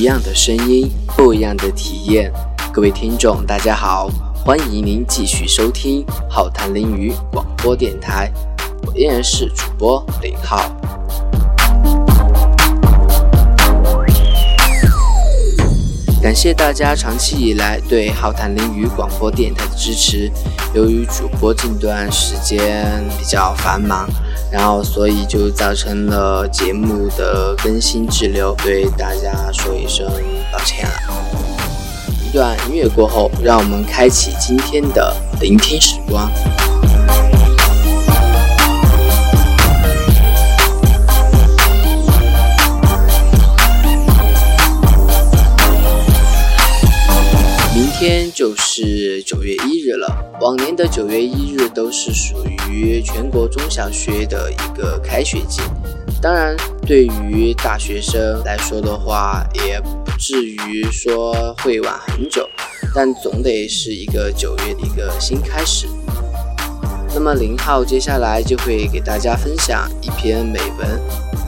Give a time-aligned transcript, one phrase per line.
[0.00, 2.32] 一样的声音，不一样的体验。
[2.72, 8.32] 各位听众，大家好，欢迎您继续收听浩谈林语广播电台，
[8.86, 10.79] 我依然是主播林浩。
[16.22, 20.30] 感谢大家长期以来对浩谈林语广播电台的支持。
[20.74, 22.86] 由于主播近段时间
[23.18, 24.06] 比较繁忙，
[24.52, 30.06] 然后所以就造成了节目的更新滞留，对大家说一声
[30.52, 30.92] 抱歉了。
[32.22, 36.30] 一段音乐过后，让我们开启今天的聆听时光。
[48.40, 50.16] 就是九月一日了。
[50.40, 55.60] 往年的九月一日都是属于全国中小学的一个开学季。
[56.22, 62.48] 当然，对于大学生来说的话，也不至于说会晚很久，
[62.94, 65.86] 但总得是一个九月的一个新开始。
[67.12, 70.98] 那么林浩接下来就会给大家分享一篇美文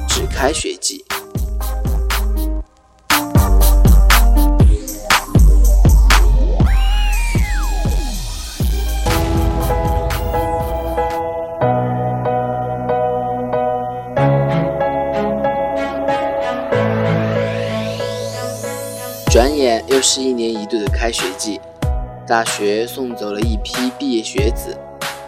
[0.15, 1.03] 《只开学季》。
[20.15, 21.59] 是一年一度的开学季，
[22.29, 24.77] 大学送走了一批毕业学子，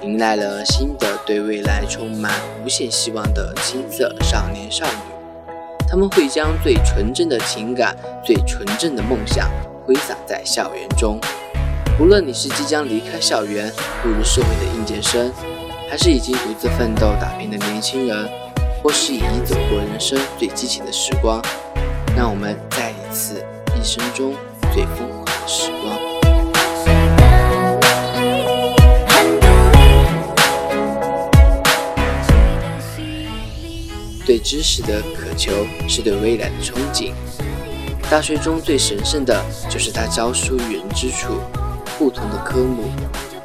[0.02, 2.30] 迎来了新的对未来充满
[2.62, 5.48] 无限希望的青涩少年少女。
[5.88, 9.50] 他们会将最纯真的情感、最纯正的梦想
[9.86, 11.18] 挥洒在校园中。
[11.98, 15.32] 无论你是即将离开校园步入社会的应届生，
[15.88, 18.28] 还是已经独自奋斗打拼的年轻人，
[18.82, 21.40] 或是已经走过人生最激情的时光，
[22.14, 23.42] 让我们再一次。
[23.76, 24.32] 一生中
[24.74, 25.96] 最疯狂的时光。
[34.26, 35.52] 对知识的渴求
[35.88, 37.12] 是对未来的憧憬。
[38.10, 39.40] 大学中最神圣的
[39.70, 41.38] 就是它教书育人之处。
[41.96, 42.90] 不同的科目，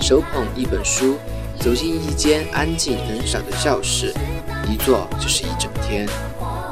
[0.02, 1.16] 手捧一本书，
[1.60, 4.12] 走进一间安静人少的教室，
[4.68, 6.08] 一坐就是一整天，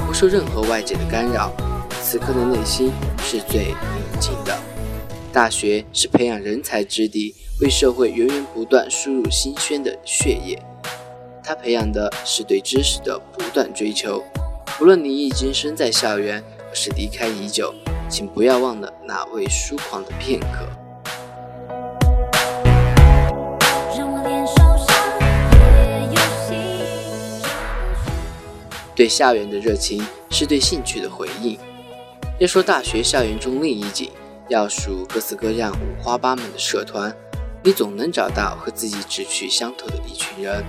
[0.08, 1.54] 不受任何外界的干扰。
[2.02, 4.58] 此刻的内心是最宁静的。
[5.34, 10.58] 大学是培养人才之地，为社会源源不断输入新鲜的血液。
[11.44, 14.24] 它培养的是对知识的不断追求。
[14.80, 17.74] 无论你已经身在校园，或是离开已久，
[18.10, 20.68] 请不要忘了那未疏狂的片刻。
[28.96, 31.58] 对校园的热情，是对兴趣的回应。
[32.40, 34.12] 要说大学校园中另一景，
[34.48, 37.12] 要数各式各样五花八门的社团，
[37.64, 40.64] 你总能找到和自己志趣相投的一群人。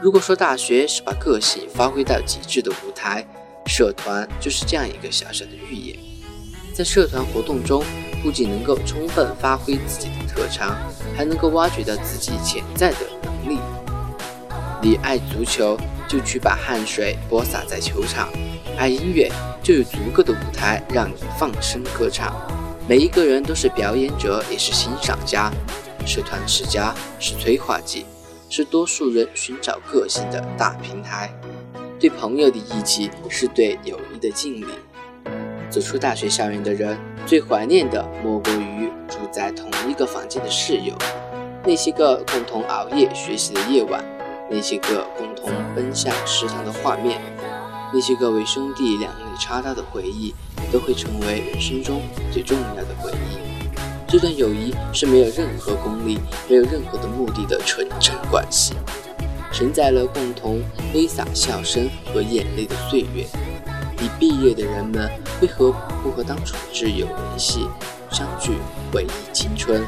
[0.00, 3.22] 如果说大学是把个性发挥到极致的舞台，
[3.66, 5.98] 社团就是这样一个小小的寓言。
[6.72, 7.84] 在社团活动中，
[8.22, 10.74] 不仅能够充分发挥自己的特长，
[11.14, 13.58] 还能够挖掘到自己潜在的能力。
[14.80, 15.78] 你爱足球，
[16.08, 18.30] 就去把汗水播撒在球场。
[18.76, 19.30] 爱音乐，
[19.62, 22.34] 就有足够的舞台让你放声歌唱。
[22.88, 25.50] 每一个人都是表演者，也是欣赏家。
[26.06, 28.04] 社团世家是催化剂，
[28.50, 31.32] 是多数人寻找个性的大平台。
[31.98, 34.66] 对朋友的义气，是对友谊的敬礼。
[35.70, 40.94] 走出大学校园的人，最怀念的莫过于住在同一个房间的室友，
[41.64, 44.04] 那些个共同熬夜学习的夜晚，
[44.50, 47.18] 那些个共同奔向食堂的画面。
[47.94, 50.34] 那些个为兄弟两肋插刀的回忆，
[50.72, 52.02] 都会成为人生中
[52.32, 53.68] 最重要的回忆。
[54.08, 56.18] 这段友谊是没有任何功利、
[56.48, 58.74] 没有任何的目的的纯真关系，
[59.52, 60.60] 承载了共同
[60.92, 63.24] 挥洒笑声和眼泪的岁月。
[64.02, 65.08] 已毕业的人们，
[65.40, 65.70] 为何
[66.02, 67.68] 不和当初的挚友联系、
[68.10, 68.58] 相聚、
[68.92, 69.80] 回忆青春？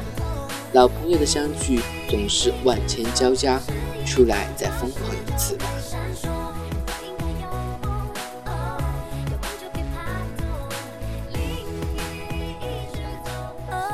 [0.71, 3.59] 老朋友的相聚总是万千交加，
[4.05, 5.65] 出来再疯狂一次吧。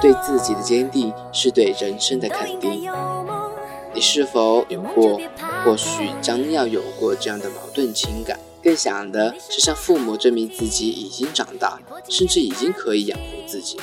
[0.04, 2.84] 对自己的坚定是对人生的肯定。
[3.94, 5.18] 你是否有过，
[5.64, 8.38] 或许将要有过这样的矛盾情感？
[8.62, 11.80] 更想的是向父母证明自己已经长大，
[12.10, 13.80] 甚至已经可以养活自己。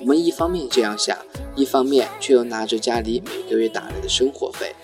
[0.00, 1.14] 我们一方面这样想，
[1.54, 4.74] 一方面却又拿着家里每个月打来的生活费。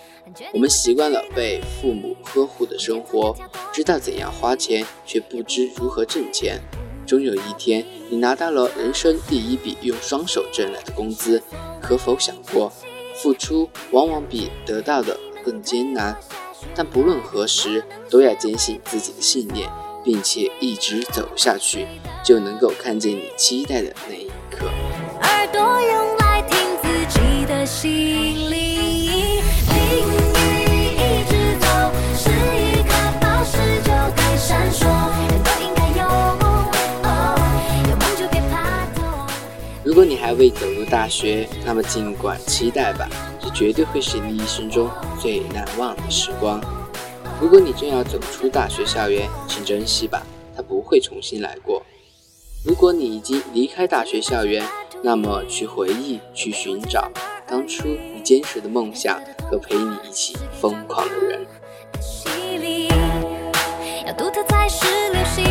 [0.53, 3.35] 我们习惯了被父母呵护的生活，
[3.73, 6.59] 知道怎样花钱，却不知如何挣钱。
[7.05, 11.41] 终有一天，你拿到了人生第一笔用双手挣来的工资，
[11.81, 12.71] 可否想过，
[13.15, 16.17] 付出往往比得到的更艰难？
[16.75, 19.69] 但不论何时，都要坚信自己的信念，
[20.03, 21.85] 并且一直走下去，
[22.23, 24.65] 就能够看见你期待的那一刻。
[25.21, 28.74] 耳朵用来听自己的心灵
[40.25, 43.07] 还未走入大学，那么尽管期待吧，
[43.39, 44.89] 这绝对会是你一生中
[45.21, 46.59] 最难忘的时光。
[47.39, 50.25] 如果你正要走出大学校园，请珍惜吧，
[50.55, 51.85] 它不会重新来过。
[52.65, 54.65] 如果你已经离开大学校园，
[55.03, 57.07] 那么去回忆，去寻找
[57.47, 61.45] 当初你坚持的梦想和陪你一起疯狂的人。
[64.07, 65.43] 要独特才是流行，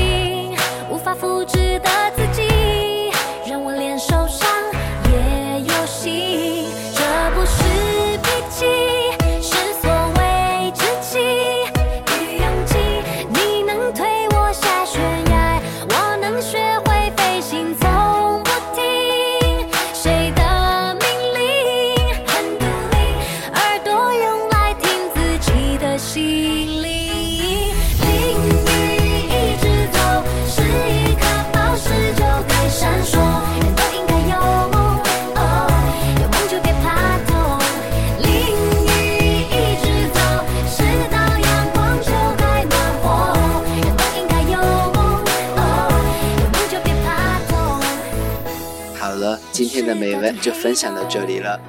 [49.54, 51.60] 今天的美文就分享到这里了。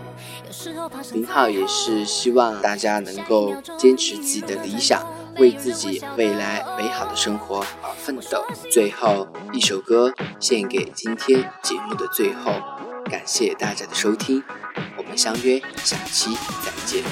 [1.14, 5.06] 林浩也是希望大家能够坚持自己的理想，
[5.38, 8.44] 为自己未来美好的生活而奋斗。
[8.72, 12.54] 最后一首歌献给今天节目的最后，
[13.08, 14.42] 感谢大家的收听，
[14.98, 17.04] 我们相约下期再见。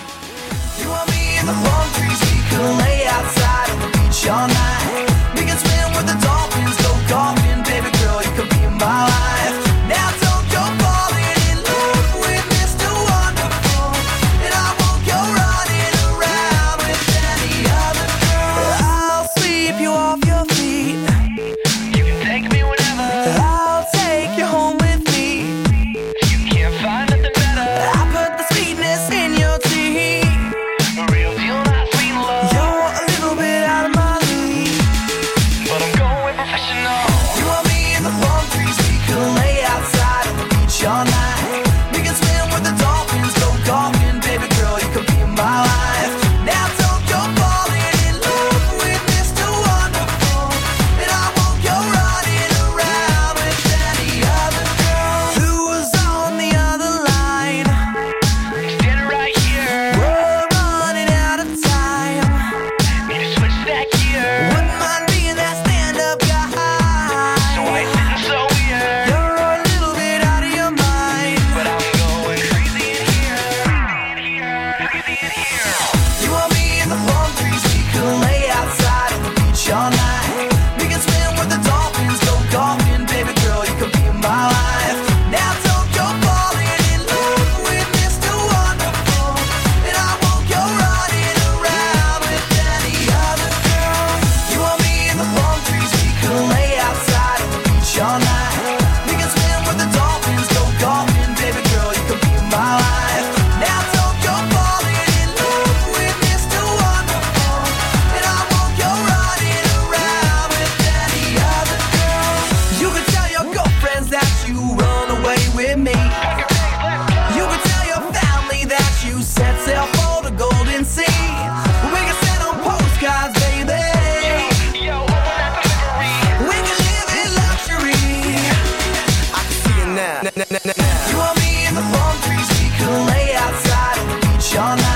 [132.77, 134.92] could lay outside on the beach all night.